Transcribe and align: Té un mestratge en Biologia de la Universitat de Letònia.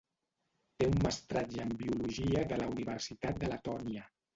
Té 0.79 0.87
un 0.93 0.97
mestratge 1.03 1.63
en 1.67 1.77
Biologia 1.85 2.45
de 2.55 2.61
la 2.65 2.75
Universitat 2.77 3.43
de 3.45 3.57
Letònia. 3.57 4.15